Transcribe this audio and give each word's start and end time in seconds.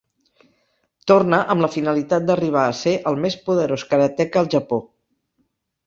Torna 1.11 1.41
amb 1.55 1.65
la 1.65 1.69
finalitat 1.75 2.27
d'arribar 2.31 2.65
a 2.65 2.73
ser 2.83 2.97
el 3.13 3.21
més 3.27 3.39
poderós 3.47 3.87
karateka 3.95 4.45
al 4.47 4.55
Japó. 4.57 4.85